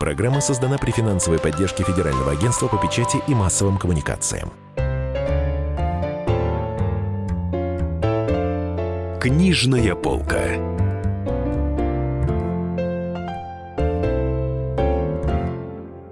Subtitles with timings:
[0.00, 4.50] Программа создана при финансовой поддержке Федерального агентства по печати и массовым коммуникациям.
[9.20, 10.40] Книжная полка.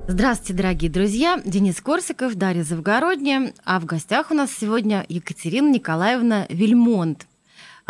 [0.06, 1.40] Здравствуйте, дорогие друзья!
[1.46, 3.54] Денис Корсиков, Дарья Завгородняя.
[3.64, 7.27] А в гостях у нас сегодня Екатерина Николаевна Вильмонт.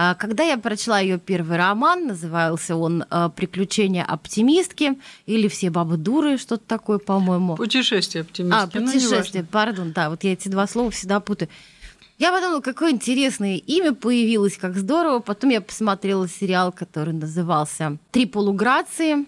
[0.01, 4.97] А, когда я прочла ее первый роман, назывался он а, «Приключения оптимистки»
[5.27, 7.57] или «Все бабы дуры», что-то такое, по-моему.
[7.57, 8.57] «Путешествие оптимистки».
[8.57, 11.49] А, «Путешествие», пардон, да, вот я эти два слова всегда путаю.
[12.17, 15.19] Я подумала, какое интересное имя появилось, как здорово.
[15.19, 19.27] Потом я посмотрела сериал, который назывался «Три полуграции»,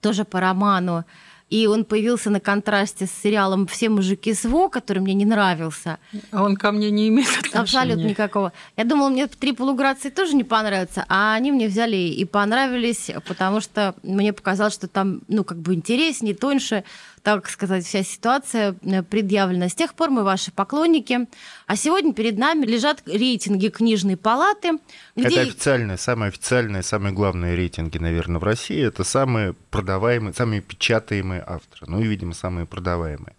[0.00, 1.04] тоже по роману
[1.50, 5.98] и он появился на контрасте с сериалом «Все мужики СВО», который мне не нравился.
[6.30, 7.60] А он ко мне не имеет отношения?
[7.60, 8.52] Абсолютно никакого.
[8.76, 13.60] Я думала, мне «Три полуграции» тоже не понравятся, а они мне взяли и понравились, потому
[13.60, 16.84] что мне показалось, что там, ну, как бы интереснее, тоньше,
[17.22, 19.68] так сказать, вся ситуация э, предъявлена.
[19.68, 21.26] С тех пор мы ваши поклонники.
[21.66, 24.78] А сегодня перед нами лежат рейтинги книжной палаты.
[25.16, 25.28] Где...
[25.28, 28.82] Это официальные, самые официальные, самые главные рейтинги, наверное, в России.
[28.82, 31.86] Это самые продаваемые, самые печатаемые авторы.
[31.88, 33.34] Ну и, видимо, самые продаваемые.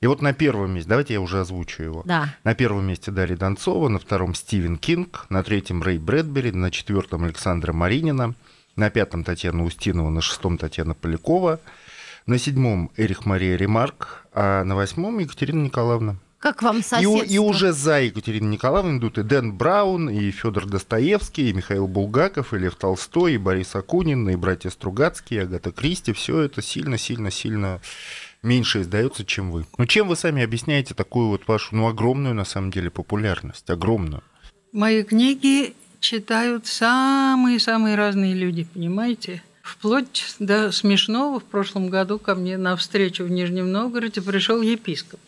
[0.00, 2.02] И вот на первом месте, давайте я уже озвучу его.
[2.04, 2.34] Да.
[2.42, 7.22] На первом месте Дарья Донцова, на втором Стивен Кинг, на третьем Рэй Брэдбери, на четвертом
[7.22, 8.34] Александра Маринина,
[8.74, 11.60] на пятом Татьяна Устинова, на шестом Татьяна Полякова,
[12.26, 16.16] на седьмом Эрих Мария Ремарк, а на восьмом Екатерина Николаевна.
[16.38, 17.22] Как вам соседство?
[17.22, 21.86] И, и уже за Екатериной Николаевной идут и Дэн Браун, и Федор Достоевский, и Михаил
[21.86, 26.12] Булгаков, и Лев Толстой, и Борис Акунин, и братья Стругацкие, и Агата Кристи.
[26.12, 27.80] Все это сильно-сильно-сильно
[28.42, 29.66] меньше издается, чем вы.
[29.78, 33.70] Ну, чем вы сами объясняете такую вот вашу, ну, огромную, на самом деле, популярность?
[33.70, 34.24] Огромную.
[34.72, 39.44] Мои книги читают самые-самые разные люди, понимаете?
[39.62, 45.20] Вплоть до смешного в прошлом году ко мне на встречу в Нижнем Новгороде пришел епископ.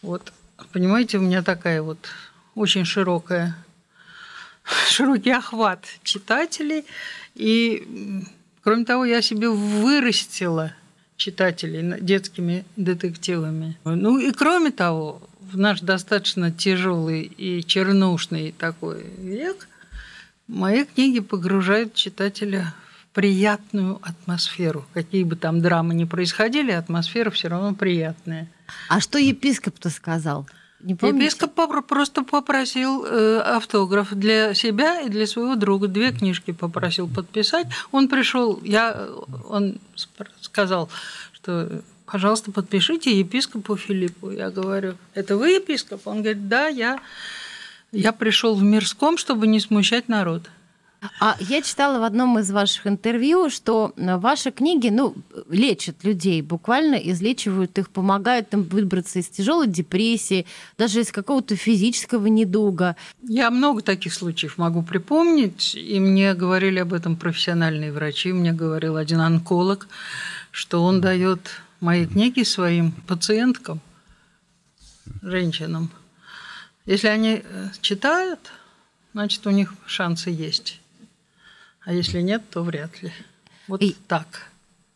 [0.00, 0.32] Вот,
[0.72, 1.98] понимаете, у меня такая вот
[2.54, 3.56] очень широкая,
[4.88, 6.84] широкий охват читателей.
[7.34, 8.24] И,
[8.62, 10.72] кроме того, я себе вырастила
[11.16, 13.76] читателей детскими детективами.
[13.84, 19.68] Ну и кроме того, в наш достаточно тяжелый и чернушный такой век
[20.46, 22.72] мои книги погружают читателя
[23.18, 24.86] приятную атмосферу.
[24.94, 28.48] Какие бы там драмы ни происходили, атмосфера все равно приятная.
[28.88, 30.46] А что епископ-то сказал?
[30.78, 31.52] Не Епископ
[31.88, 35.88] просто попросил э, автограф для себя и для своего друга.
[35.88, 37.66] Две книжки попросил подписать.
[37.90, 39.08] Он пришел, я,
[39.48, 39.80] он
[40.40, 40.88] сказал,
[41.32, 44.30] что пожалуйста, подпишите епископу Филиппу.
[44.30, 46.06] Я говорю, это вы епископ?
[46.06, 47.00] Он говорит, да, я,
[47.90, 50.48] я пришел в Мирском, чтобы не смущать народ.
[51.20, 55.14] А я читала в одном из ваших интервью, что ваши книги, ну,
[55.48, 60.44] лечат людей, буквально излечивают их, помогают им выбраться из тяжелой депрессии,
[60.76, 62.96] даже из какого-то физического недуга.
[63.22, 68.96] Я много таких случаев могу припомнить, и мне говорили об этом профессиональные врачи, мне говорил
[68.96, 69.86] один онколог,
[70.50, 71.48] что он дает
[71.80, 73.80] мои книги своим пациенткам,
[75.22, 75.90] женщинам.
[76.86, 78.40] Если они э, читают,
[79.12, 80.80] значит, у них шансы есть
[81.88, 83.10] а если нет, то вряд ли.
[83.66, 84.50] Вот и, так.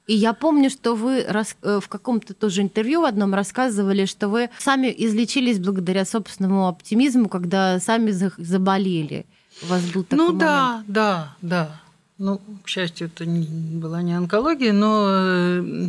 [0.06, 4.50] И я помню, что вы э, в каком-то тоже интервью в одном рассказывали, что вы
[4.58, 9.24] сами излечились благодаря собственному оптимизму, когда сами заболели.
[9.62, 10.40] У вас был такой Ну момент.
[10.40, 11.80] да, да, да.
[12.18, 13.46] Ну, к счастью, это не,
[13.80, 15.88] была не онкология, но э,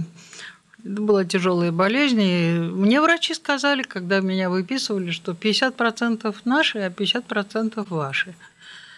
[0.85, 2.21] это была тяжелая болезнь.
[2.21, 8.35] И мне врачи сказали, когда меня выписывали, что 50% наши, а 50% ваши.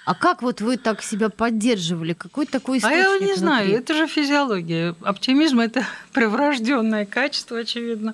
[0.05, 2.13] А как вот вы так себя поддерживали?
[2.13, 2.97] Какой такой источник?
[2.97, 3.35] А я не внутри?
[3.35, 4.95] знаю, это же физиология.
[5.01, 8.13] Оптимизм– это преврожденное качество, очевидно.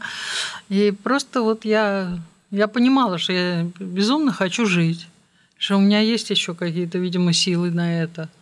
[0.69, 2.17] И просто вот я,
[2.49, 5.07] я понимала, что я безумно хочу жить,
[5.57, 8.29] что у меня есть еще какие-то, видимо, силы на это–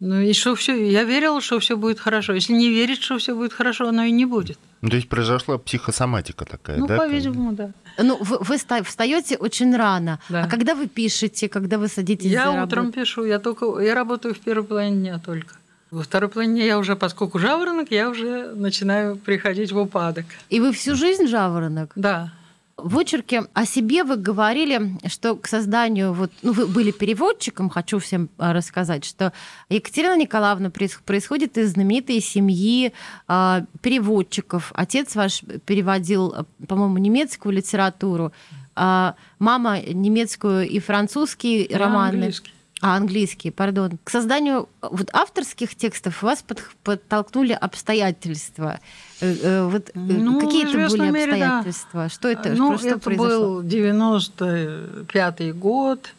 [0.00, 2.34] ну и что все, я верила, что все будет хорошо.
[2.34, 4.58] Если не верить, что все будет хорошо, оно и не будет.
[4.82, 6.96] Ну, то есть произошла психосоматика такая, ну, да?
[6.96, 7.70] Ну, по-видимому, да.
[7.98, 10.20] Ну, вы, вы встаете очень рано.
[10.28, 10.44] Да.
[10.44, 14.34] А когда вы пишете, когда вы садитесь Я за утром пишу, я только, я работаю
[14.34, 15.54] в первой половине дня только.
[15.90, 20.26] Во второй половине я уже, поскольку жаворонок, я уже начинаю приходить в упадок.
[20.50, 21.92] И вы всю жизнь жаворонок?
[21.96, 22.32] Да.
[22.76, 27.98] В очерке о себе вы говорили, что к созданию, вот, ну, вы были переводчиком, хочу
[27.98, 29.32] всем а, рассказать, что
[29.70, 32.92] Екатерина Николаевна происходит из знаменитой семьи
[33.28, 34.72] э, переводчиков.
[34.74, 38.32] Отец ваш переводил, по-моему, немецкую литературу,
[38.74, 42.16] а мама немецкую и французские романы.
[42.16, 42.52] Английский.
[42.82, 43.98] А, английские, пардон.
[44.04, 48.80] К созданию вот авторских текстов вас под, подтолкнули обстоятельства.
[49.20, 51.58] Э, э, вот Ну, какие это были мере, да.
[51.58, 52.08] обстоятельства?
[52.10, 52.50] Что это?
[52.50, 53.62] Ну, что это произошло?
[53.62, 56.12] был 95-й год.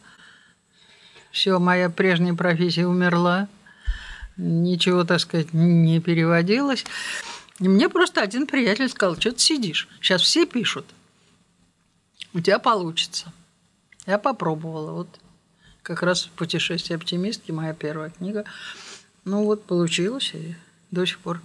[1.30, 3.46] Все, моя прежняя профессия умерла.
[4.36, 6.84] Ничего, так сказать, не переводилось.
[7.60, 9.88] И мне просто один приятель сказал, что ты сидишь?
[10.00, 10.86] Сейчас все пишут.
[12.34, 13.32] У тебя получится.
[14.06, 14.92] Я попробовала.
[14.92, 15.08] Вот
[15.88, 18.44] как раз «Путешествие оптимистки», моя первая книга.
[19.24, 20.54] Ну вот, получилось, и
[20.90, 21.40] до сих пор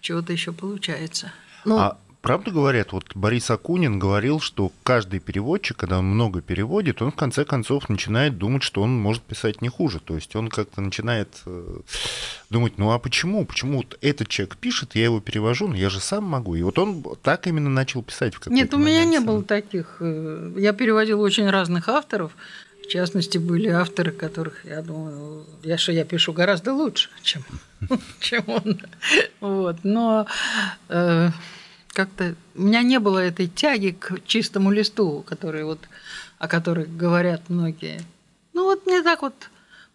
[0.00, 1.32] чего-то еще получается.
[1.64, 7.02] Ну, А правда говорят, вот Борис Акунин говорил, что каждый переводчик, когда он много переводит,
[7.02, 9.98] он в конце концов начинает думать, что он может писать не хуже.
[9.98, 11.80] То есть он как-то начинает э,
[12.50, 13.44] думать, ну а почему?
[13.44, 16.54] Почему вот этот человек пишет, я его перевожу, но я же сам могу.
[16.54, 19.96] И вот он так именно начал писать в Нет, у меня момент не было таких.
[19.98, 22.30] э, Я переводила очень разных авторов.
[22.86, 27.42] В частности, были авторы, которых я думаю, я что я пишу гораздо лучше, чем,
[28.20, 28.80] чем он.
[29.40, 29.78] Вот.
[29.82, 30.26] Но
[30.88, 31.30] э,
[31.88, 35.80] как-то у меня не было этой тяги к чистому листу, который вот,
[36.38, 38.00] о которой говорят многие.
[38.52, 39.34] Ну вот мне так вот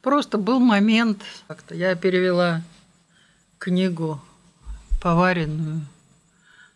[0.01, 1.21] просто был момент.
[1.47, 2.61] Как-то я перевела
[3.57, 4.21] книгу
[5.01, 5.81] поваренную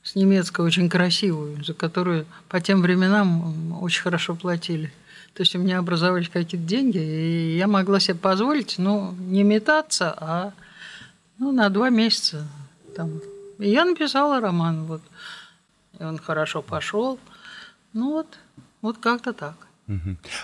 [0.01, 4.93] с немецкой очень красивую, за которую по тем временам очень хорошо платили.
[5.35, 10.15] То есть у меня образовались какие-то деньги, и я могла себе позволить, ну, не метаться,
[10.17, 10.53] а
[11.37, 12.47] ну, на два месяца.
[12.95, 13.19] Там.
[13.59, 15.01] И я написала роман, вот.
[15.99, 17.19] И он хорошо пошел.
[17.91, 18.27] Ну вот,
[18.81, 19.55] вот как-то так.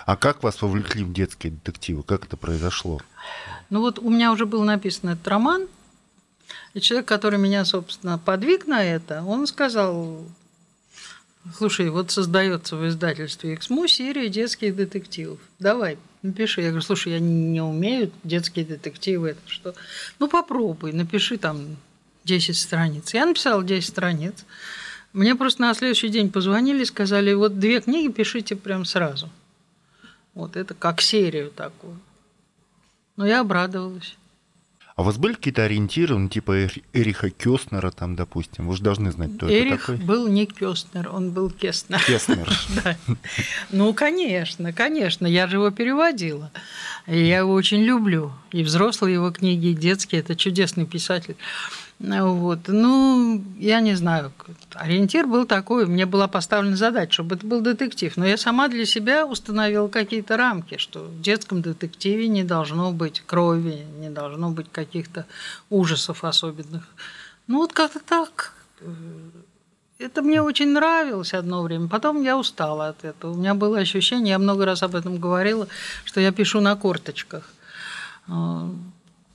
[0.04, 2.02] А как вас вовлекли в детские детективы?
[2.02, 3.00] Как это произошло?
[3.70, 5.68] Ну вот у меня уже был написан этот роман,
[6.74, 10.22] и человек, который меня, собственно, подвиг на это, он сказал,
[11.56, 15.40] слушай, вот создается в издательстве «Эксмо» серия детских детективов.
[15.58, 16.62] Давай, напиши.
[16.62, 19.30] Я говорю, слушай, я не умею детские детективы.
[19.30, 19.74] Это что?
[20.18, 21.76] Ну, попробуй, напиши там
[22.24, 23.12] 10 страниц.
[23.14, 24.44] Я написала 10 страниц.
[25.12, 29.28] Мне просто на следующий день позвонили, сказали, вот две книги пишите прям сразу.
[30.34, 32.00] Вот это как серию такую.
[33.16, 34.16] Но я обрадовалась.
[34.94, 38.68] А у вас были какие-то ориентиры, ну, типа Эри- Эриха Кёстнера, там, допустим?
[38.68, 39.96] Вы же должны знать, кто Эрих это такой.
[40.04, 42.02] был не Кёстнер, он был Кестнер.
[42.06, 42.48] Кестнер.
[42.84, 42.96] Да.
[43.70, 46.50] Ну, конечно, конечно, я же его переводила.
[47.06, 48.32] Я его очень люблю.
[48.52, 50.20] И взрослые его книги, и детские.
[50.20, 51.36] Это чудесный писатель.
[52.02, 52.58] Вот.
[52.66, 54.32] Ну, я не знаю.
[54.74, 55.86] Ориентир был такой.
[55.86, 58.16] Мне была поставлена задача, чтобы это был детектив.
[58.16, 63.22] Но я сама для себя установила какие-то рамки, что в детском детективе не должно быть
[63.24, 65.26] крови, не должно быть каких-то
[65.70, 66.82] ужасов особенных.
[67.46, 68.52] Ну, вот как-то так.
[69.98, 71.88] Это мне очень нравилось одно время.
[71.88, 73.34] Потом я устала от этого.
[73.34, 75.68] У меня было ощущение, я много раз об этом говорила,
[76.04, 77.48] что я пишу на корточках.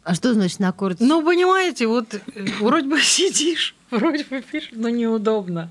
[0.08, 1.04] А, что значит на корте?
[1.04, 2.20] Ну, понимаете, вот э,
[2.62, 5.70] вроде бы сидишь, вроде бы пишешь, но неудобно.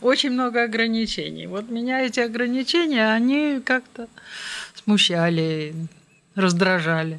[0.00, 1.48] Очень много ограничений.
[1.48, 4.06] Вот меня эти ограничения, они как-то
[4.76, 5.74] смущали,
[6.36, 7.18] раздражали.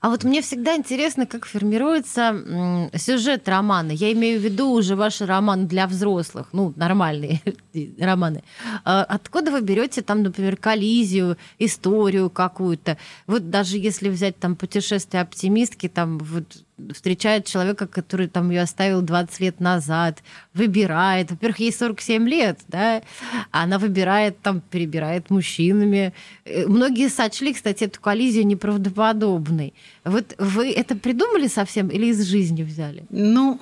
[0.00, 3.90] А вот мне всегда интересно, как формируется сюжет романа.
[3.90, 7.42] Я имею в виду уже ваши романы для взрослых, ну, нормальные
[7.98, 8.42] романы.
[8.84, 12.96] А Откуда вы берете там, например, коллизию, историю какую-то?
[13.26, 19.02] Вот даже если взять там путешествие оптимистки, там вот встречает человека, который там ее оставил
[19.02, 20.22] 20 лет назад,
[20.54, 21.30] выбирает.
[21.30, 23.02] Во-первых, ей 47 лет, да,
[23.50, 26.12] она выбирает, там, перебирает мужчинами.
[26.44, 29.74] Э, Многие сочли, кстати, эту коллизию неправдоподобной.
[30.04, 33.04] Вот вы это придумали совсем или из жизни взяли?
[33.10, 33.60] Ну,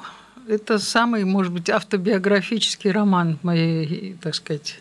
[0.49, 4.81] это самый, может быть, автобиографический роман моей, так сказать,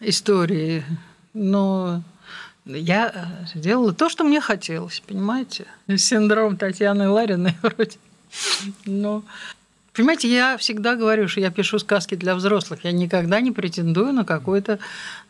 [0.00, 0.84] истории.
[1.32, 2.02] Но
[2.66, 5.66] я сделала то, что мне хотелось, понимаете?
[5.96, 7.98] Синдром Татьяны Лариной вроде.
[8.86, 9.22] Но,
[9.92, 12.84] понимаете, я всегда говорю, что я пишу сказки для взрослых.
[12.84, 14.78] Я никогда не претендую на какое-то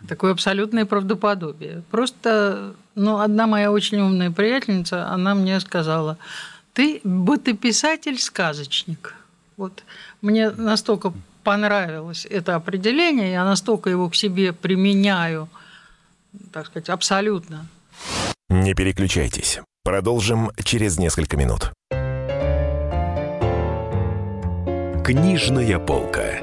[0.08, 1.82] такое абсолютное правдоподобие.
[1.90, 6.18] Просто, ну, одна моя очень умная приятельница, она мне сказала,
[6.72, 9.14] ты будто писатель-сказочник.
[9.56, 9.84] Вот
[10.22, 11.12] мне настолько
[11.44, 15.48] понравилось это определение, я настолько его к себе применяю,
[16.52, 17.66] так сказать, абсолютно.
[18.48, 19.60] Не переключайтесь.
[19.82, 21.72] Продолжим через несколько минут.
[25.04, 26.40] Книжная полка.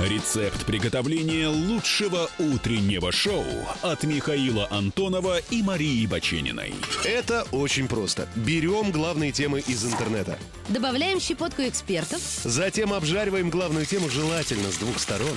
[0.00, 3.44] Рецепт приготовления лучшего утреннего шоу
[3.82, 6.74] от Михаила Антонова и Марии Бачениной.
[7.04, 8.28] Это очень просто.
[8.36, 10.38] Берем главные темы из интернета.
[10.68, 15.36] Добавляем щепотку экспертов Затем обжариваем главную тему желательно с двух сторон.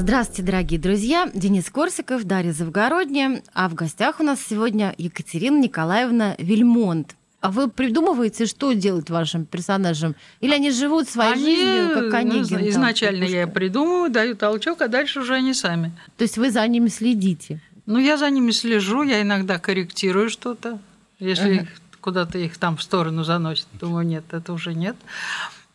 [0.00, 1.30] Здравствуйте, дорогие друзья.
[1.34, 3.42] Денис Корсиков, Дарья Завгородняя.
[3.52, 7.16] А в гостях у нас сегодня Екатерина Николаевна Вильмонт.
[7.42, 10.16] А вы придумываете, что делать вашим персонажам?
[10.40, 12.48] Или они живут своей Они, жизнью, как ну, Онегин?
[12.48, 15.92] там, изначально я придумываю, даю толчок, а дальше уже они сами.
[16.16, 17.60] То есть вы за ними следите?
[17.84, 20.78] Ну, я за ними слежу, я иногда корректирую что-то.
[21.18, 21.68] Если их
[22.00, 24.96] куда-то их там в сторону заносит, думаю, нет, это уже нет.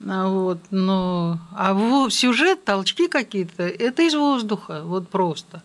[0.03, 5.63] А Вот, но, а во- сюжет, толчки какие-то, это из воздуха, вот просто.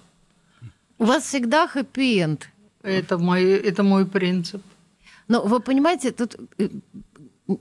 [0.99, 2.49] У вас всегда хэппи-энд.
[2.83, 4.63] Это мой, это мой принцип.
[5.29, 6.69] Но вы понимаете, тут э,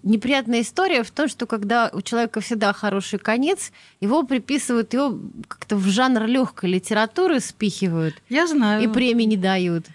[0.03, 3.71] неприятная история в том, что когда у человека всегда хороший конец,
[4.01, 8.83] его приписывают, его как-то в жанр легкой литературы спихивают Я знаю.
[8.83, 9.85] и премии не дают.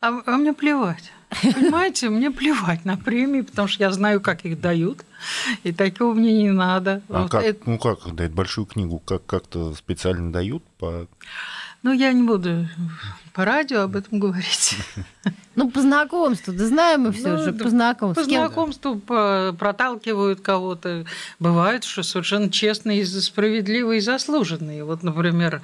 [0.00, 1.12] А, а мне плевать.
[1.42, 5.04] Понимаете, мне плевать на премии, потому что я знаю, как их дают,
[5.62, 7.02] и такого мне не надо.
[7.08, 11.06] А Вот как, это- ну как дать большую книгу, как как-то специально дают по
[11.82, 12.66] ну, я не буду
[13.34, 14.76] по радио об этом говорить.
[15.56, 18.24] Ну, по знакомству, да знаем мы все Ну, же, по знакомству.
[18.24, 21.04] По знакомству по- проталкивают кого-то.
[21.38, 24.82] Бывает, что совершенно честные, справедливые и заслуженные.
[24.82, 25.62] Вот, например,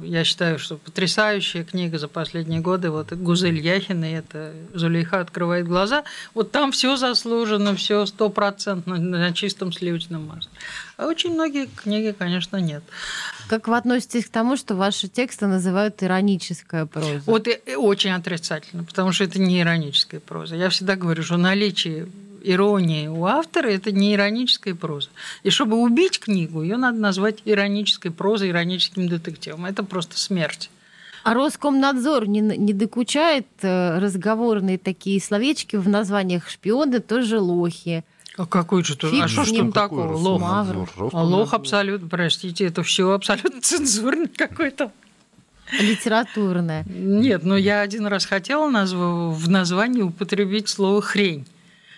[0.00, 6.04] я считаю, что потрясающая книга за последние годы, вот Гузель Яхина, это «Зулейха открывает глаза»,
[6.32, 10.52] вот там все заслужено, все стопроцентно на чистом сливочном масле.
[10.96, 12.84] А очень многие книги, конечно, нет.
[13.48, 15.96] Как вы относитесь к тому, что ваши тексты называют
[16.86, 17.22] ироническая проза?
[17.26, 20.56] Вот и- очень отрицательно, потому что это не ироническая проза.
[20.56, 22.08] Я всегда говорю, что наличие
[22.42, 25.08] иронии у автора– это не ироническая проза.
[25.42, 29.66] И чтобы убить книгу, ее надо назвать иронической прозой, ироническим детективом.
[29.66, 30.70] Это просто смерть.
[31.22, 38.04] А Роскомнадзор не, не докучает э, разговорные такие словечки в названиях шпионы тоже лохи.
[38.38, 40.16] А какой же Фиг А что ж там такого?
[40.16, 40.42] Лох.
[41.12, 44.92] А лох абсолютно, простите, это все абсолютно цензурный какой-то.
[45.78, 46.84] Литературная.
[46.86, 51.46] Нет, но я один раз хотела назв- в названии употребить слово «хрень».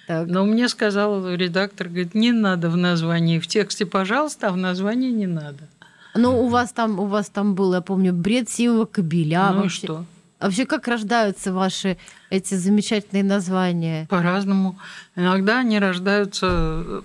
[0.07, 0.26] Так.
[0.26, 5.11] Но мне сказал редактор, говорит, не надо в названии, в тексте, пожалуйста, а в названии
[5.11, 5.69] не надо.
[6.14, 9.50] Ну, у вас там, у вас там был, я помню, бред сивого кобеля.
[9.52, 9.87] ну и вообще.
[9.87, 10.05] что?
[10.41, 11.97] Вообще, как рождаются ваши
[12.29, 14.07] эти замечательные названия?
[14.09, 14.76] По-разному.
[15.14, 17.05] Иногда они рождаются,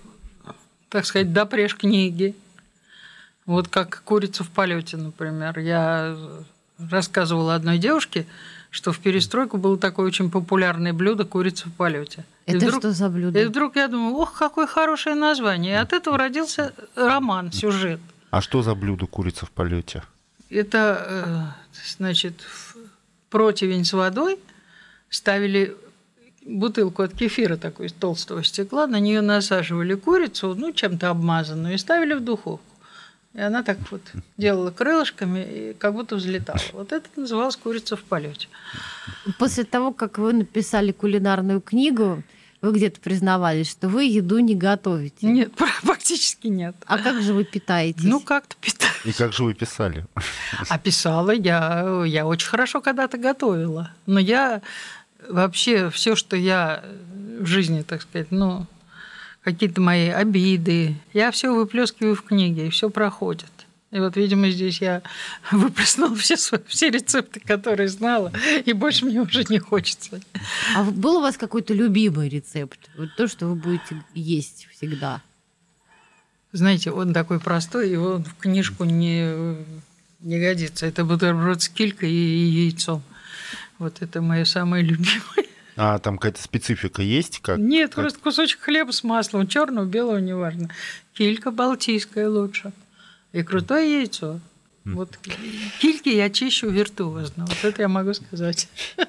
[0.90, 2.36] так сказать, до книги.
[3.46, 5.58] Вот как «Курица в полете», например.
[5.60, 6.18] Я
[6.80, 8.26] рассказывала одной девушке,
[8.70, 12.26] что в перестройку было такое очень популярное блюдо «Курица в полете».
[12.46, 13.40] И Это вдруг- что за блюдо?
[13.42, 15.74] И вдруг я думаю, ох, какое хорошее название.
[15.74, 18.00] И от этого родился роман, сюжет.
[18.30, 20.04] А что за блюдо курица в полете?
[20.50, 22.46] Это, э, значит,
[23.30, 24.40] противень с водой
[25.10, 25.76] ставили
[26.46, 31.78] бутылку от кефира такой из толстого стекла, на нее насаживали курицу, ну, чем-то обмазанную, и
[31.78, 32.62] ставили в духовку.
[33.34, 34.02] И она так вот
[34.38, 36.60] делала крылышками и как будто взлетала.
[36.74, 38.48] Вот это называлось курица в полете.
[39.38, 42.24] После того, как вы написали кулинарную книгу,
[42.62, 45.28] вы где-то признавались, что вы еду не готовите.
[45.28, 45.52] Нет,
[45.84, 46.76] практически нет.
[46.86, 48.04] А как же вы питаетесь?
[48.04, 48.94] Ну, как-то питаю.
[49.06, 50.06] И как же вы писали?
[50.70, 53.92] А писала я, я очень хорошо когда-то готовила.
[54.08, 54.62] Но я
[55.30, 56.84] вообще все, что я
[57.40, 58.66] в жизни, так сказать, ну,
[59.48, 63.50] какие-то мои обиды, я все выплескиваю в книге, и все проходит.
[63.92, 65.02] И вот, видимо, здесь я
[65.52, 68.34] выплеснула все, свои, все рецепты, которые знала,
[68.66, 70.20] и больше мне уже не хочется.
[70.76, 72.78] А был у вас какой-то любимый рецепт?
[72.98, 75.22] Вот то, что вы будете есть всегда.
[76.52, 79.56] Знаете, он такой простой, его в книжку не,
[80.20, 80.86] не годится.
[80.88, 83.02] Это бутерброд с килькой и яйцом.
[83.80, 85.48] Вот это мое самое любимое.
[85.78, 87.40] А там какая-то специфика есть?
[87.40, 90.70] Как, Нет, как- просто кусочек хлеба с маслом, черного, белого, неважно.
[91.14, 92.74] Килька балтийская лучше.
[93.32, 94.40] И крутое яйцо.
[94.86, 95.18] Вот
[95.80, 97.46] кильки я чищу виртуозно.
[97.46, 98.68] Вот это я могу сказать.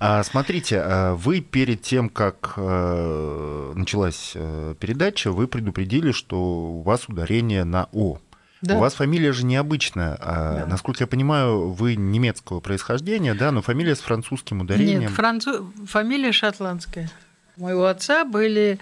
[0.00, 6.80] А, смотрите, а, вы перед тем, как э, началась э, передача, вы предупредили, что у
[6.80, 8.18] вас ударение на «о».
[8.60, 8.76] Да.
[8.76, 10.16] У вас фамилия же необычная.
[10.20, 10.66] А, Да.
[10.66, 15.00] Насколько я понимаю, вы немецкого происхождения, да, но фамилия с французским ударением.
[15.00, 15.60] Нет, француз...
[15.86, 17.08] фамилия шотландская.
[17.56, 18.78] У моего отца были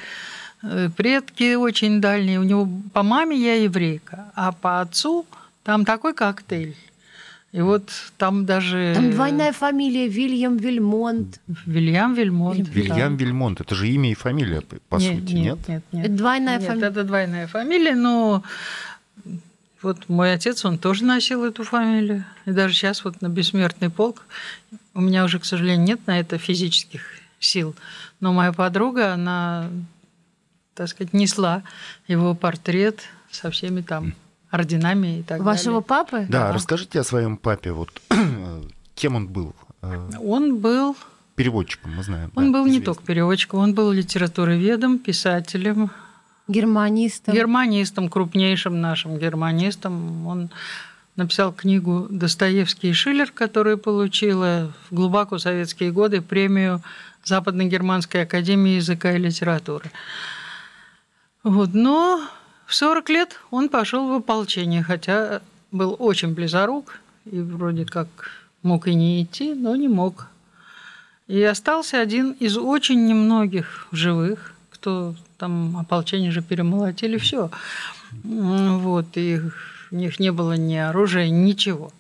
[0.63, 2.41] Э, Предки очень дальние.
[2.41, 5.27] У него по маме я еврейка, а по отцу
[5.63, 6.75] там такой коктейль.
[7.53, 8.93] И вот там даже...
[8.95, 11.41] Там двойная фамилия Вильям Вильмонт.
[11.65, 12.69] Вильям Вильмонт.
[12.69, 15.45] Вильям Вильмонт, это же имя и фамилия, по- по нет, сути, нет?
[15.57, 15.69] нет?
[15.69, 16.07] Нет, нет.
[16.07, 16.87] Это двойная Нет, фамилия.
[16.89, 18.43] это двойная фамилия, но
[19.87, 22.25] вот мой отец, он тоже носил эту фамилию.
[22.45, 24.23] И даже сейчас вот на бессмертный полк
[24.95, 27.03] у меня уже, к сожалению, нет на это физических
[27.41, 27.75] сил.
[28.21, 29.71] Но моя подруга, она,
[30.75, 31.63] так сказать, несла
[32.09, 33.01] его портрет
[33.31, 34.15] со всеми там
[34.51, 35.83] орденами и так Вашего далее.
[35.83, 36.27] папы?
[36.29, 37.91] Да, расскажите о своем папе, вот
[38.95, 39.55] кем он был?
[39.83, 40.97] Э, Он был,
[41.35, 42.33] Переводчиком, мы знаем.
[42.35, 42.95] он да, был не известно.
[42.95, 45.91] только переводчиком, он был литературоведом, писателем,
[46.49, 47.35] Германистом.
[47.35, 50.27] Германистом, крупнейшим нашим германистом.
[50.27, 50.51] Он
[51.17, 56.83] написал книгу «Достоевский и Шиллер», которая получила в глубоко советские годы премию
[57.25, 59.91] Западно-Германской академии языка и литературы.
[61.43, 62.21] Вот, но
[62.67, 65.41] в 40 лет он пошел в ополчение, хотя
[65.73, 68.09] был очень близорук и вроде как
[68.63, 70.29] мог и не идти, но не мог.
[71.27, 74.56] И остался один из очень немногих живых,
[74.87, 77.51] кто там ополчение же перемолотили, все.
[78.23, 79.41] Вот, и
[79.91, 81.91] у них не было ни оружия, ничего.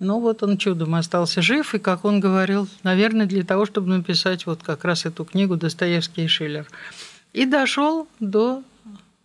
[0.00, 4.44] Но вот он чудом остался жив, и, как он говорил, наверное, для того, чтобы написать
[4.44, 6.66] вот как раз эту книгу «Достоевский и Шиллер».
[7.32, 8.62] И дошел до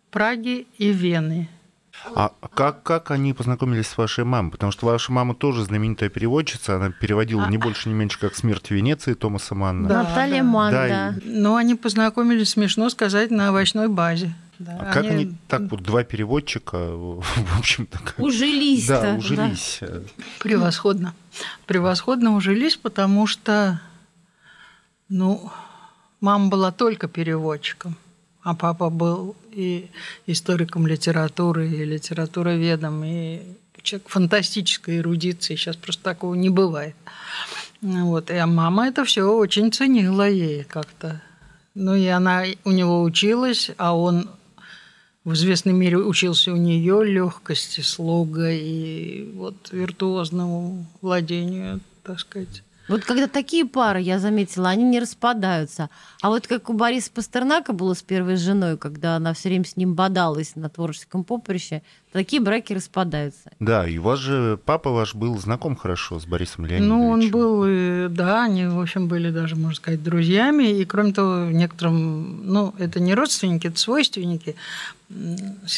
[0.09, 1.49] Праги и Вены.
[2.15, 4.51] А как, как они познакомились с вашей мамой?
[4.51, 8.67] Потому что ваша мама тоже знаменитая переводчица, она переводила не больше, не меньше, как «Смерть
[8.67, 9.87] в Венеции» Томаса Манна.
[9.89, 10.43] Да, Наталья да.
[10.43, 11.15] Ман, Да, да.
[11.25, 14.33] Но они познакомились, смешно сказать, на овощной базе.
[14.59, 19.01] Да, А как они так вот, два переводчика, в общем-то, как- Ужились-то.
[19.01, 19.79] да, ужились?
[20.39, 21.13] Превосходно.
[21.65, 23.79] Превосходно ужились, потому что,
[25.07, 25.51] ну,
[26.21, 27.95] мама была только переводчиком,
[28.43, 29.89] а папа был и
[30.27, 33.41] историком литературы, и литературоведом, и
[33.81, 35.55] человек фантастической эрудиции.
[35.55, 36.95] Сейчас просто такого не бывает.
[37.81, 38.29] Вот.
[38.31, 41.21] А мама это все очень ценила ей как-то.
[41.75, 44.29] Ну и она у него училась, а он
[45.23, 52.63] в известной мере учился у нее легкости слога и вот виртуозному владению, так сказать.
[52.89, 55.89] Вот когда такие пары, я заметила, они не распадаются.
[56.21, 59.77] А вот как у Бориса Пастернака было с первой женой, когда она все время с
[59.77, 63.51] ним бодалась на творческом поприще, такие браки распадаются.
[63.59, 66.97] Да, и у вас же папа ваш был знаком хорошо с Борисом Леонидовичем.
[66.97, 70.63] Ну, он был, э, да, они, в общем, были даже, можно сказать, друзьями.
[70.79, 74.55] И, кроме того, некоторым, ну, это не родственники, это свойственники.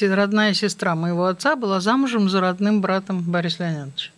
[0.02, 4.12] Родная сестра моего отца была замужем за родным братом Бориса Леонидовича.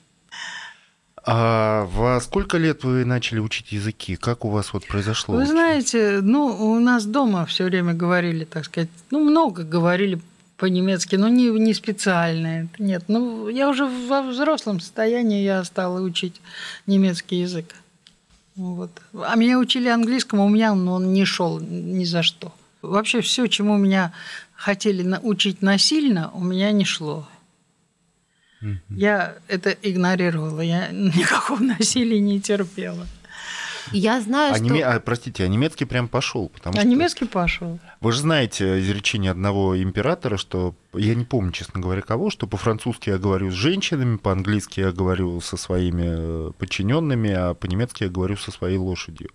[1.26, 4.16] А во сколько лет вы начали учить языки?
[4.18, 5.36] Как у вас вот произошло?
[5.36, 5.54] Вы учение?
[5.54, 10.20] знаете, ну, у нас дома все время говорили, так сказать, ну, много говорили
[10.58, 12.68] по-немецки, но не, не специально.
[12.78, 16.42] Нет, ну, я уже во взрослом состоянии я стала учить
[16.88, 17.74] немецкий язык.
[18.56, 18.92] Вот.
[19.26, 22.54] А меня учили английскому, у меня он, он не шел ни за что.
[22.82, 24.12] Вообще все, чему меня
[24.54, 27.28] хотели научить насильно, у меня не шло.
[28.90, 33.08] Я это игнорировала, я никакого насилия не терпела.
[33.92, 34.64] Я знаю, А, что...
[34.64, 37.80] неме- а, простите, а немецкий прям пошел, потому А что немецкий пошел.
[38.00, 43.10] вы же знаете изречение одного императора, что я не помню, честно говоря, кого, что по-французски
[43.10, 48.38] я говорю с женщинами, по-английски я говорю со своими э, подчиненными, а по-немецки я говорю
[48.38, 49.32] со своей лошадью.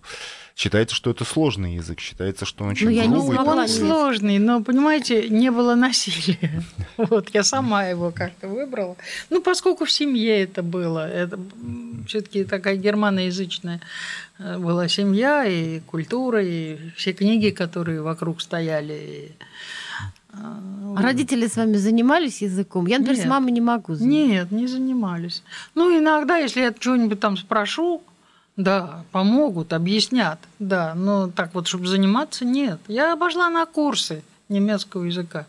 [0.59, 3.35] Считается, что это сложный язык, считается, что он очень Ну, я не грубый.
[3.35, 6.63] смогла Он сложный, но, понимаете, не было насилия.
[6.97, 8.97] Вот, я сама его как-то выбрала.
[9.29, 11.39] Ну, поскольку в семье это было, это
[12.07, 13.79] все-таки такая германоязычная
[14.37, 18.93] э, была семья, и культура, и все книги, которые вокруг стояли.
[18.93, 19.31] и,
[20.33, 22.85] А Родители с вами занимались языком?
[22.85, 23.29] Я, например, с Нет.
[23.29, 23.95] мамой не могу.
[23.95, 24.27] заниматься.
[24.33, 25.41] Нет, не занимались.
[25.73, 28.03] Ну, иногда, если я что-нибудь там спрошу,
[28.59, 32.81] да, помогут, объяснят, да, но так вот, чтобы заниматься, нет.
[32.89, 35.47] Я обошла на курсы немецкого языка,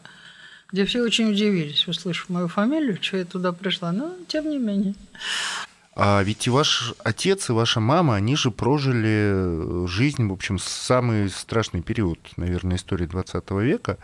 [0.71, 4.95] где все очень удивились, услышав мою фамилию, что я туда пришла, но тем не менее.
[5.97, 11.31] А ведь и ваш отец, и ваша мама, они же прожили жизнь, в общем, самый
[11.31, 13.99] страшный период, наверное, истории 20 века.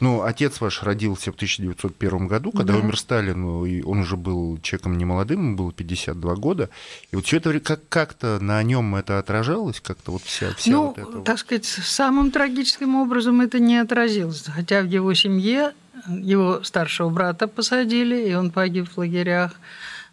[0.00, 2.78] Ну, отец ваш родился в 1901 году, когда Да.
[2.78, 6.70] умер Сталин, ну, и он уже был человеком немолодым, ему было 52 года.
[7.10, 10.86] И вот все это как- как-то на нем это отражалось, как-то вот вся, вся ну,
[10.88, 14.44] вот эта вот- так сказать, самым трагическим образом это не отразилось.
[14.46, 15.72] Хотя в его семье
[16.08, 19.52] его старшего брата посадили, и он погиб в лагерях.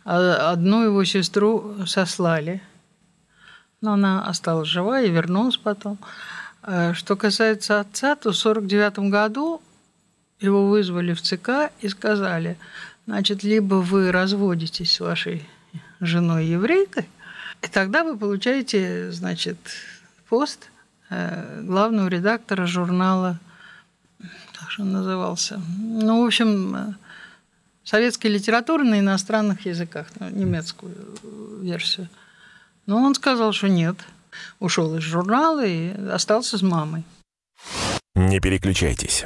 [0.03, 2.61] А одну его сестру сослали.
[3.81, 5.99] Но она осталась жива и вернулась потом.
[6.63, 9.61] Э, Что касается отца, то в 49 году
[10.39, 12.57] его вызвали в ЦК и сказали,
[13.05, 15.47] значит, либо вы разводитесь с вашей
[15.99, 17.07] женой еврейкой,
[17.61, 19.57] и тогда вы получаете, значит,
[20.29, 20.69] пост
[21.09, 23.39] э, главного редактора журнала,
[24.53, 26.93] как же он назывался, ну, в общем, э,
[27.83, 30.95] советской литературы на иностранных языках, ну, немецкую
[31.61, 32.09] версию.
[32.85, 33.97] Но он сказал, что нет,
[34.59, 37.03] ушел из журнала и остался с мамой.
[38.15, 39.25] Не переключайтесь.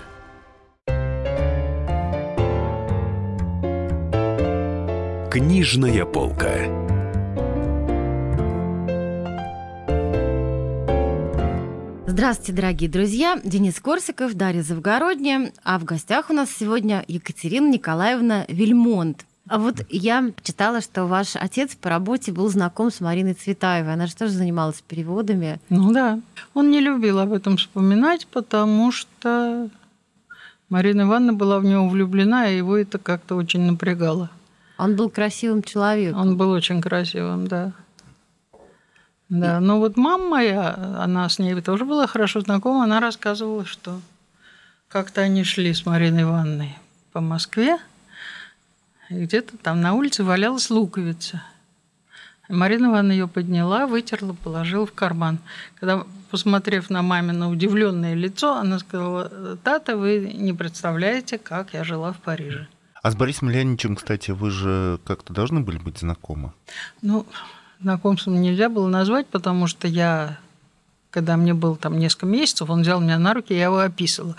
[5.31, 6.51] Книжная полка.
[12.05, 13.39] Здравствуйте, дорогие друзья.
[13.41, 15.53] Денис Корсиков, Дарья Завгородняя.
[15.63, 19.25] А в гостях у нас сегодня Екатерина Николаевна Вильмонт.
[19.47, 23.93] А вот я читала, что ваш отец по работе был знаком с Мариной Цветаевой.
[23.93, 25.61] Она же тоже занималась переводами.
[25.69, 26.19] Ну да.
[26.53, 29.69] Он не любил об этом вспоминать, потому что
[30.67, 34.29] Марина Ивановна была в него влюблена, и его это как-то очень напрягало.
[34.81, 36.19] Он был красивым человеком.
[36.19, 37.71] Он был очень красивым, да.
[39.29, 44.01] Да, но вот мама моя, она с ней тоже была хорошо знакома, она рассказывала, что
[44.87, 46.79] как-то они шли с Мариной Ивановной
[47.11, 47.77] по Москве,
[49.11, 51.43] и где-то там на улице валялась луковица.
[52.49, 55.37] И Марина Ивановна ее подняла, вытерла, положила в карман.
[55.79, 62.13] Когда, посмотрев на мамино удивленное лицо, она сказала, «Тата, вы не представляете, как я жила
[62.13, 62.67] в Париже».
[63.01, 66.53] А с Борисом Леонидовичем, кстати, вы же как-то должны были быть знакомы.
[67.01, 67.25] Ну,
[67.81, 70.37] знакомством нельзя было назвать, потому что я,
[71.09, 74.35] когда мне было там несколько месяцев, он взял меня на руки, я его описывала.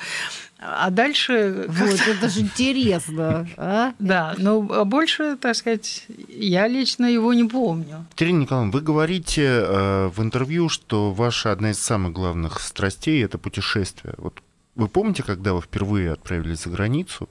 [0.61, 1.67] А дальше...
[1.67, 3.49] Вот, это же интересно.
[3.57, 3.95] а?
[3.99, 8.07] Да, но а больше, так сказать, я лично его не помню.
[8.11, 13.39] Екатерина Николаевна, вы говорите э, в интервью, что ваша одна из самых главных страстей– это
[13.39, 14.15] путешествие.
[14.19, 14.41] Вот
[14.77, 17.29] вы помните, когда вы впервые отправились за границу?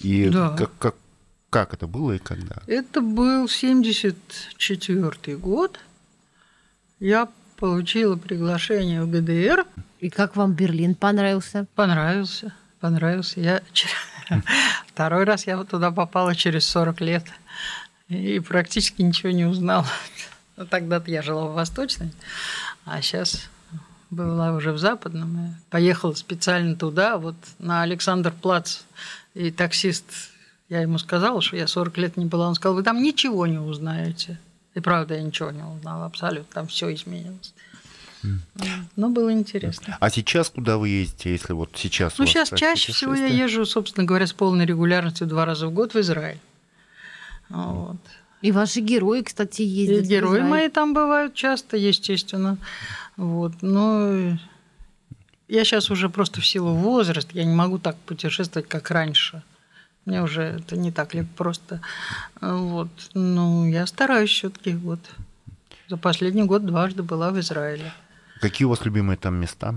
[0.00, 0.50] И Да.
[0.56, 0.94] как, как,
[1.50, 2.56] как это было и когда?
[2.66, 5.78] Это был 74 год.
[7.00, 9.64] Я получила приглашение в ГДР.
[10.00, 11.66] И как вам Берлин понравился?
[11.74, 13.40] Понравился, понравился.
[13.40, 13.62] Я
[14.86, 17.24] второй раз я вот туда попала через 40 лет
[18.08, 19.86] и практически ничего не узнала.
[20.58, 22.14] Ну, Тогда-то я жила в Восточной,
[22.86, 23.50] а сейчас
[24.08, 25.48] была уже в Западном.
[25.48, 28.78] Я поехала специально туда, вот на Александр Плац.
[29.36, 30.04] И таксист,
[30.70, 32.48] я ему сказала, что я 40 лет не была.
[32.48, 34.38] Он сказал, вы там ничего не узнаете.
[34.74, 36.52] И правда, я ничего не узнала, абсолютно.
[36.54, 37.52] Там все изменилось.
[38.96, 39.98] Но было интересно.
[40.00, 44.06] А сейчас куда вы ездите, если вот сейчас Ну, сейчас чаще всего я езжу, собственно
[44.06, 46.40] говоря, с полной регулярностью два раза в год в Израиль.
[47.50, 47.98] Вот.
[48.40, 50.06] И ваши герои, кстати, И ездят.
[50.06, 52.56] в герои мои там бывают часто, естественно.
[53.18, 53.52] Вот.
[53.60, 54.38] Но
[55.48, 59.42] я сейчас уже просто в силу возраста, я не могу так путешествовать, как раньше.
[60.04, 61.80] Мне уже это не так ли просто.
[62.40, 62.88] Вот.
[63.14, 64.74] Ну, я стараюсь все-таки.
[64.74, 65.00] Вот.
[65.88, 67.92] За последний год дважды была в Израиле.
[68.40, 69.74] Какие у вас любимые там места?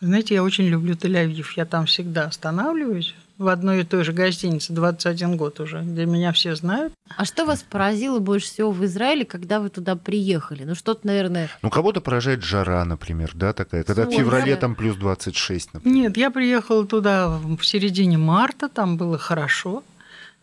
[0.00, 1.46] Знаете, я очень люблю Тель-Авив.
[1.56, 3.14] Я там всегда останавливаюсь.
[3.38, 6.94] В одной и той же гостинице 21 год уже, где меня все знают.
[7.18, 10.64] А что вас поразило больше всего в Израиле, когда вы туда приехали?
[10.64, 14.74] Ну, что-то, наверное, Ну, кого-то поражает жара, например, да, такая, когда в Ой, феврале там
[14.74, 15.96] плюс 26, например.
[15.96, 19.84] Нет, я приехала туда в середине марта, там было хорошо,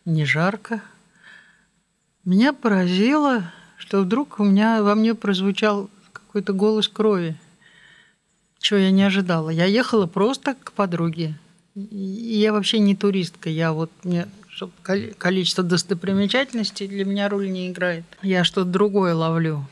[0.06, 0.80] не жарко.
[2.26, 7.36] Меня поразило, что вдруг у меня во мне прозвучал какой-то голос крови,
[8.60, 9.50] чего я не ожидала.
[9.50, 11.36] Я ехала просто к подруге.
[11.76, 17.70] Я вообще не туристка, я вот мне чтоб кол- количество достопримечательностей для меня роль не
[17.70, 18.04] играет.
[18.22, 19.66] Я что-то другое ловлю.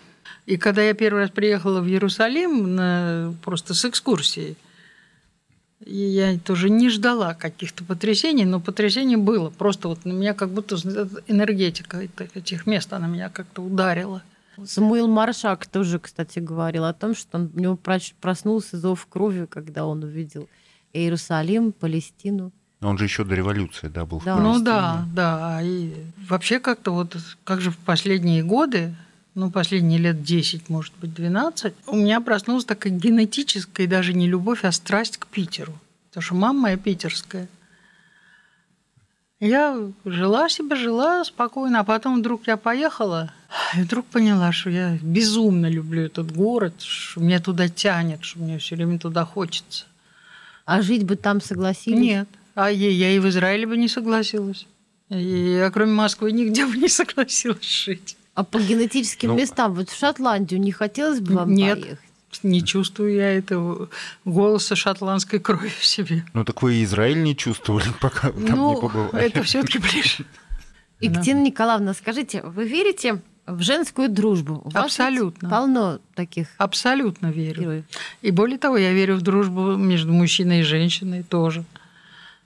[0.47, 4.57] И когда я первый раз приехала в Иерусалим на, просто с экскурсией,
[5.85, 9.51] я тоже не ждала каких-то потрясений, но потрясение было.
[9.51, 10.75] Просто вот на меня как будто
[11.27, 12.01] энергетика
[12.33, 14.23] этих- мест, она меня как-то ударила.
[14.65, 17.79] Самуил Маршак тоже, кстати, говорил о том, что он, у него
[18.19, 20.49] проснулся зов крови, когда он увидел
[20.93, 22.51] Иерусалим, Палестину.
[22.81, 24.35] Он же еще до революции, да, был в Да.
[24.35, 24.65] Ну Палестине.
[24.65, 25.59] да, да.
[25.61, 25.93] И
[26.27, 28.95] вообще как-то вот, как же в последние годы,
[29.35, 34.65] ну, последние лет 10, может быть, 12, у меня проснулась такая генетическая даже не любовь,
[34.65, 35.73] а страсть к Питеру.
[36.09, 37.47] Потому что мама моя питерская.
[39.39, 39.75] Я
[40.05, 43.31] жила себе, жила спокойно, а потом вдруг я поехала,
[43.75, 48.59] и вдруг поняла, что я безумно люблю этот город, что меня туда тянет, что мне
[48.59, 49.85] все время туда хочется.
[50.65, 51.99] А жить бы там согласились?
[51.99, 52.27] Нет.
[52.55, 54.67] А я, я и в Израиле бы не согласилась.
[55.09, 58.17] И я, кроме Москвы, нигде бы не согласилась жить.
[58.33, 61.81] А по генетическим Ну, местам, вот в Шотландию не хотелось бы вам Нет.
[61.81, 61.99] поехать?
[62.43, 63.89] Не чувствую я этого
[64.23, 66.23] голоса шотландской крови в себе.
[66.33, 69.25] Ну так вы и Израиль не чувствовали, пока там не ну, побывали.
[69.25, 70.25] это все-таки ближе.
[71.01, 74.61] Екатерина Николаевна, скажите, вы верите в женскую дружбу?
[74.65, 75.49] У вас Абсолютно.
[75.49, 77.61] полно таких Абсолютно верю.
[77.61, 77.85] героев.
[78.21, 81.63] И более того, я верю в дружбу между мужчиной и женщиной тоже.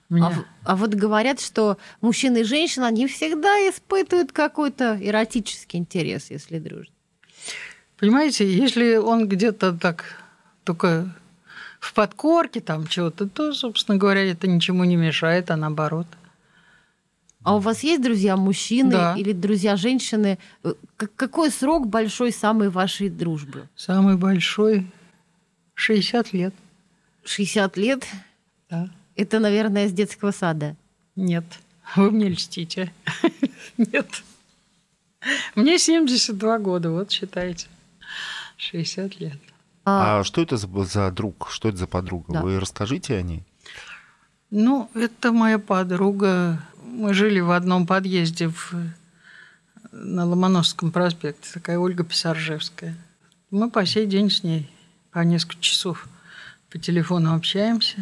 [0.08, 5.78] А, меня- в- а вот говорят, что мужчины и женщины, они всегда испытывают какой-то эротический
[5.78, 6.92] интерес, если дружат.
[7.98, 10.04] Понимаете, если он где-то так
[10.64, 11.08] только
[11.80, 16.06] в подкорке там чего-то, то, собственно говоря, это ничему не мешает, а наоборот.
[17.46, 19.14] А у вас есть друзья мужчины Да.
[19.16, 20.36] или друзья женщины?
[20.64, 20.74] Э,
[21.14, 23.68] Какой срок большой самой вашей дружбы?
[23.76, 24.84] Самый большой
[25.74, 26.52] 60 лет.
[27.24, 28.04] 60 лет?
[28.68, 28.88] Да.
[29.14, 30.74] Это, наверное, с детского сада.
[31.14, 31.44] Нет,
[31.94, 32.92] вы мне льстите.
[33.78, 34.08] Нет.
[35.54, 37.68] Мне 72 года, вот считайте.
[38.56, 39.38] 60 лет.
[39.84, 41.48] А, А что это за, за друг?
[41.50, 42.32] Что это за подруга?
[42.32, 42.42] Да.
[42.42, 43.44] Вы расскажите о ней.
[44.50, 46.60] Ну, это моя подруга.
[46.96, 48.72] Мы жили в одном подъезде в,
[49.92, 51.46] на Ломоносовском проспекте.
[51.52, 52.96] Такая Ольга Писаржевская.
[53.50, 54.70] Мы по сей день с ней
[55.12, 56.08] по несколько часов
[56.70, 57.98] по телефону общаемся.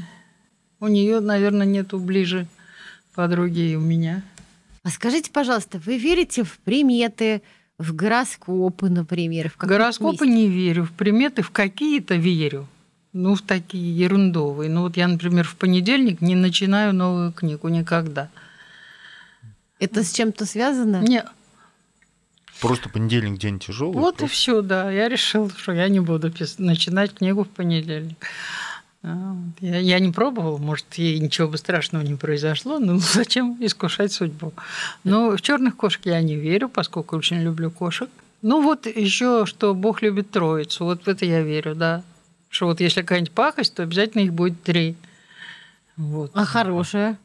[0.78, 2.46] У нее, наверное, нету ближе
[3.16, 4.22] подруги и у меня.
[4.84, 7.42] а скажите, пожалуйста, вы верите в приметы,
[7.78, 9.50] в гороскопы, например?
[9.50, 10.24] В гороскопы мистику?
[10.26, 12.68] не верю, в приметы в какие-то верю.
[13.12, 14.70] Ну, в такие ерундовые.
[14.70, 18.30] Ну, вот я, например, в понедельник не начинаю новую книгу никогда.
[19.80, 21.02] Это с чем-то связано?
[21.02, 21.24] Не,
[22.60, 23.94] Просто понедельник день тяжелый.
[23.94, 24.90] Вот и просто- все, да.
[24.90, 28.16] Я решил, что я не буду пис- начинать книгу в понедельник.
[29.02, 29.36] А.
[29.60, 34.54] Я, я не пробовала, может, и ничего бы страшного не произошло, но зачем искушать судьбу?
[35.02, 38.08] Но в черных кошек я не верю, поскольку очень люблю кошек.
[38.40, 42.02] Ну вот еще, что Бог любит троицу, вот в это я верю, да.
[42.48, 44.96] Что вот если какая-нибудь пакость, то обязательно их будет три.
[45.96, 46.30] Вот.
[46.34, 47.18] А хорошая?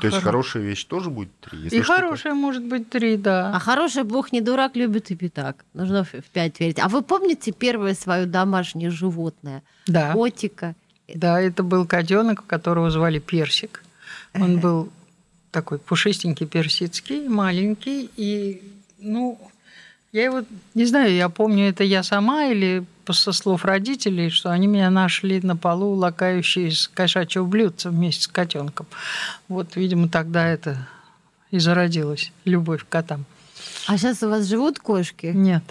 [0.00, 1.58] То есть Хоро- хорошая вещь тоже будет три?
[1.58, 3.52] Если И хорошая может быть три, да.
[3.54, 5.64] А хороший бог не дурак, любит и пятак.
[5.74, 6.78] Нужно в в пять верить.
[6.78, 9.62] А вы помните первое свое домашнее животное?
[9.86, 10.12] да.
[10.12, 10.74] Котика?
[11.14, 13.82] Да, это был котенок, которого звали Персик.
[14.34, 14.88] Он был
[15.50, 18.08] такой пушистенький, персидский, маленький.
[18.16, 18.62] И,
[18.98, 19.38] ну,
[20.12, 20.42] я его,
[20.74, 25.40] не знаю, я помню, это я сама или со слов родителей, что они меня нашли
[25.40, 28.86] на полу, лакающие из кошачьего блюдца вместе с котенком.
[29.48, 30.86] Вот, видимо, тогда это
[31.50, 33.24] и зародилась любовь к котам.
[33.86, 35.26] А сейчас у вас живут кошки?
[35.26, 35.64] Нет,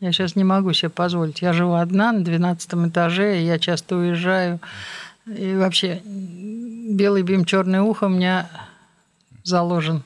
[0.00, 1.42] я сейчас не могу себе позволить.
[1.42, 4.60] Я живу одна на 12 этаже, и я часто уезжаю.
[5.26, 8.48] И вообще, белый бим, черное ухо у меня
[9.42, 10.02] заложен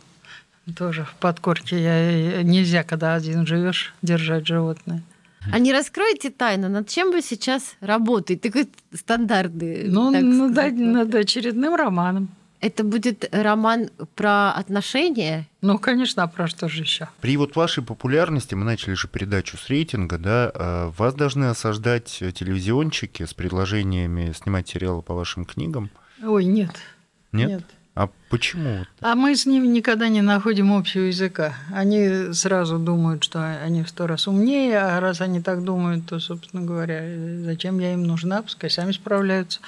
[0.76, 1.82] тоже в подкорке.
[1.82, 5.02] Я, нельзя, когда один живешь, держать животное.
[5.50, 8.48] А не раскроете тайну, над чем вы сейчас работаете?
[8.48, 9.88] Такой стандартный.
[9.88, 10.74] Ну, так над, сказать.
[10.74, 12.28] над очередным романом.
[12.60, 15.48] Это будет роман про отношения?
[15.62, 17.08] Ну, конечно, а про что же еще?
[17.20, 22.22] При вот вашей популярности, мы начали же передачу с рейтинга, да, а вас должны осаждать
[22.34, 25.90] телевизионщики с предложениями снимать сериалы по вашим книгам.
[26.22, 26.70] Ой, нет.
[27.32, 27.64] Нет?
[27.94, 28.86] А почему?
[29.00, 31.54] А мы с ними никогда не находим общего языка.
[31.70, 36.18] Они сразу думают, что они в сто раз умнее, а раз они так думают, то,
[36.18, 37.02] собственно говоря,
[37.44, 39.60] зачем я им нужна, пускай сами справляются.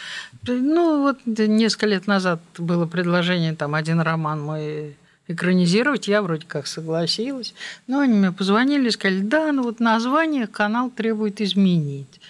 [0.47, 4.97] Ну, вот несколько лет назад было предложение, там, один роман мой
[5.29, 7.55] экранизировать, я вроде как согласилась.
[7.87, 12.21] Но они мне позвонили и сказали, да, ну вот название канал требует изменить.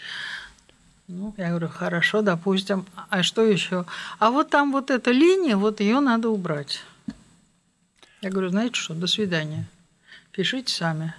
[1.06, 2.86] Ну, я говорю, хорошо, допустим.
[3.10, 3.84] А что еще?
[4.18, 6.80] А вот там вот эта линия, вот ее надо убрать.
[8.22, 9.66] Я говорю, знаете что, до свидания.
[10.32, 11.14] Пишите сами.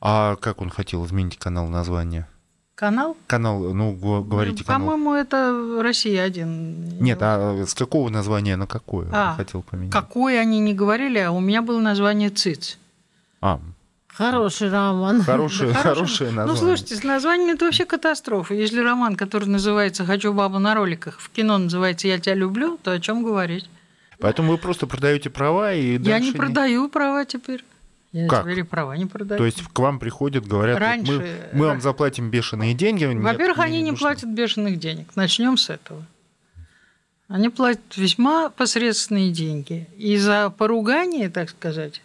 [0.00, 2.28] А как он хотел изменить канал название?
[2.76, 3.16] Канал?
[3.26, 4.90] Канал, ну, го- говорите канал.
[4.90, 7.00] По-моему, это Россия один.
[7.00, 9.92] Нет, а с какого названия на какое он А, хотел поменять?
[9.92, 12.78] Какое они не говорили, а у меня было название ЦИЦ.
[13.40, 13.60] А,
[14.18, 15.22] Хороший роман.
[15.22, 16.60] хорошее, Да, хорошее Ну, название.
[16.76, 18.52] слушайте, с названием это вообще катастрофа.
[18.54, 22.90] Если роман, который называется «Хочу бабу на роликах», в кино называется «Я тебя люблю», то
[22.90, 23.70] о чем говорить?
[24.18, 27.64] Поэтому вы просто продаете права и Я дальше не продаю права теперь.
[28.10, 28.42] Я Как?
[28.42, 29.38] теперь и права не продаю.
[29.38, 31.12] То есть к вам приходят, говорят, Раньше-
[31.52, 33.04] мы, мы вам заплатим бешеные деньги.
[33.04, 33.98] Во-первых, они не нужно.
[34.08, 35.14] платят бешеных денег.
[35.14, 36.02] Начнем с этого.
[37.28, 39.86] Они платят весьма посредственные деньги.
[39.96, 42.00] И за поругание, так сказать,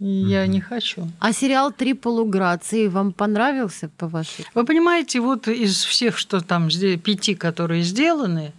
[0.00, 1.08] я не хочу.
[1.20, 4.46] А сериал «Три полуграции» вам понравился, по вашей?
[4.54, 8.52] Вы понимаете, вот из всех, что там, здесь, пяти, которые сделаны,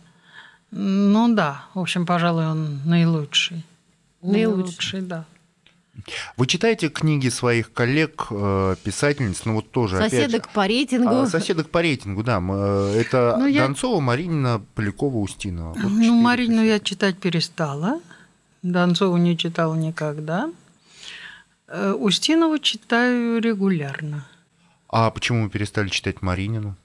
[0.72, 3.64] ну да, в общем, пожалуй, он наилучший.
[4.22, 5.02] Наилучший.
[5.02, 5.26] да.
[6.38, 11.10] Вы читаете книги своих коллег, э, писательниц, ну вот тоже, опять же, Соседок по рейтингу.
[11.10, 12.40] А, соседок по рейтингу, да.
[12.42, 15.74] э, Это Ну, я- Донцова, Маринина, Полякова, Устинова.
[15.74, 18.00] Вот Ну, Марину я читать перестала.
[18.64, 20.50] Донцову не читала никогда.
[21.74, 24.26] Э, Устинову читаю регулярно.
[24.90, 26.76] А почему вы перестали читать Маринину?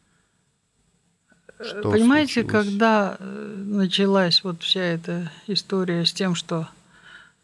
[1.61, 2.67] Что Понимаете, случилось?
[2.67, 6.69] когда э, началась вот вся эта история с тем, что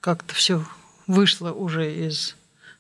[0.01, 0.65] как-то все
[1.09, 2.37] вышло уже из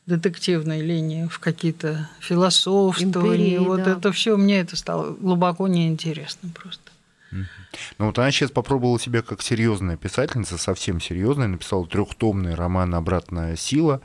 [0.06, 3.92] детективной линии в какие-то философствования, Империи, вот да.
[3.92, 6.92] это все мне это стало глубоко неинтересно просто.
[7.30, 13.56] Ну вот она сейчас попробовала себя как серьезная писательница, совсем серьезная, написала трехтомный роман «Обратная
[13.56, 14.02] сила».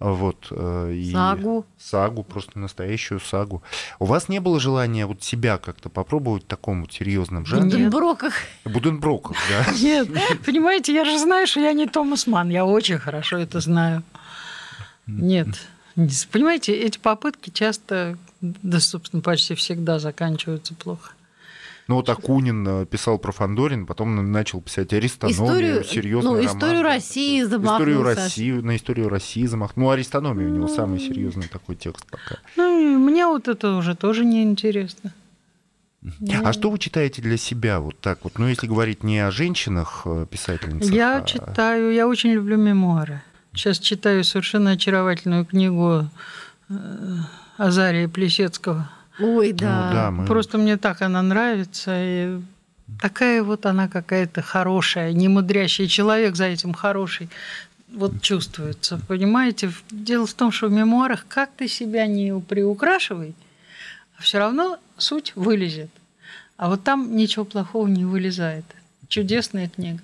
[0.00, 1.66] Вот, э, и Сагу.
[1.76, 3.62] Сагу, просто настоящую сагу.
[3.98, 7.64] У вас не было желания вот себя как-то попробовать в таком серьезном жанре?
[7.64, 8.34] Буденброках.
[8.64, 9.66] Буденброков, да?
[9.80, 10.08] Нет,
[10.46, 14.04] понимаете, я же знаю, что я не Томас Ман, я очень хорошо это знаю.
[15.06, 15.48] Нет,
[15.96, 21.12] не- понимаете, эти попытки часто, да, собственно, почти всегда заканчиваются плохо.
[21.88, 26.56] Ну вот Акунин э, писал про Фандорин, потом начал писать Аристономию, Историю, серьезный ну, роман,
[26.56, 27.50] историю да, России такой.
[27.50, 27.82] замахнулся.
[27.82, 29.86] Историю России, на историю России замахнул.
[29.86, 32.40] Ну, Аристономия у него самый серьезный такой текст пока.
[32.56, 35.14] Ну, мне вот это уже тоже неинтересно.
[36.44, 38.38] А что вы читаете для себя вот так вот?
[38.38, 43.22] Ну, если говорить не о женщинах э, писательницах, Я а- читаю, я очень люблю мемуары.
[43.54, 46.06] Сейчас читаю совершенно очаровательную книгу
[46.68, 46.74] э,
[47.56, 48.90] Азария Плесецкого.
[49.20, 49.90] Ой, Ну да.
[49.92, 50.26] да, мы...
[50.26, 51.92] Просто мне так она нравится.
[51.94, 52.40] И
[53.00, 55.86] такая вот она какая-то хорошая, немудрящая.
[55.88, 57.28] Человек за этим хороший.
[57.88, 59.72] Вот чувствуется, понимаете?
[59.90, 63.34] Дело в том, что в мемуарах как ты себя не приукрашивай,
[64.18, 65.90] а все равно суть вылезет.
[66.58, 68.64] А вот там ничего плохого не вылезает.
[69.08, 70.00] Чудесная книга.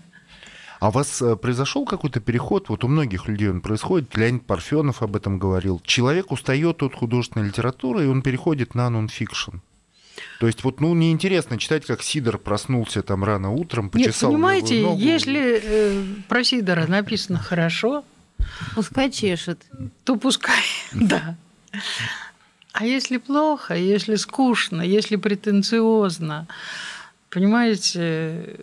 [0.80, 2.68] А у вас э, произошел какой-то переход?
[2.68, 4.16] Вот у многих людей он происходит.
[4.16, 5.80] Леонид Парфенов об этом говорил.
[5.84, 9.58] Человек устает от художественной литературы, и он переходит на нонфикшн.
[10.40, 14.76] То есть вот, ну, неинтересно читать, как Сидор проснулся там рано утром, Нет, почесал понимаете,
[14.76, 15.02] левую ногу.
[15.02, 18.04] если э, про Сидора написано хорошо,
[18.74, 19.62] Пускай чешет.
[20.04, 21.36] то пускай, да.
[22.72, 26.46] А если плохо, если скучно, если претенциозно,
[27.30, 28.56] понимаете,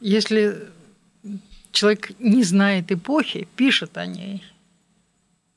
[0.00, 0.68] если
[1.72, 4.42] человек не знает эпохи, пишет о ней,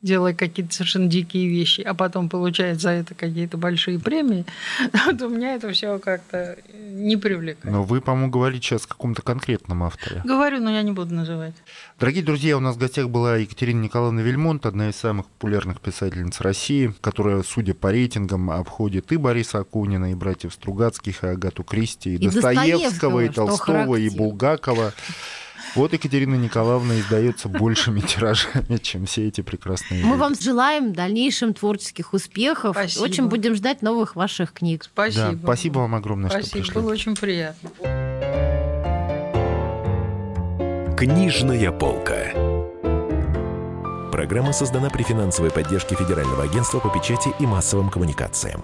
[0.04, 4.45] делая какие-то совершенно дикие вещи, а потом получает за это какие-то большие премии,
[5.17, 7.73] то меня это все как-то не привлекает.
[7.73, 10.21] Но вы, по-моему, говорите сейчас о каком-то конкретном авторе.
[10.26, 11.56] Говорю, но я не буду называть.
[11.99, 16.41] Дорогие друзья, у нас в гостях была Екатерина Николаевна Вельмонт, одна из самых популярных писательниц
[16.41, 22.15] России, которая, судя по рейтингам, обходит и Бориса Акунина, и братьев Стругацких, и Агату Кристи,
[22.15, 24.10] и, И Достоевского, и Толстого, и.
[24.10, 24.93] Булгакова.
[25.76, 30.20] Вот Екатерина Николаевна издается большими тиражами, чем все эти прекрасные Мы люди.
[30.20, 32.76] вам желаем в дальнейшем творческих успехов.
[32.78, 33.04] Спасибо.
[33.04, 34.84] Очень будем ждать новых ваших книг.
[34.84, 35.32] Спасибо.
[35.32, 36.74] Да, спасибо вам огромное, что Спасибо, пришли.
[36.82, 37.70] было очень приятно.
[40.98, 42.32] Книжная полка.
[44.12, 48.64] Программа создана при финансовой поддержке Федерального агентства по печати и массовым коммуникациям.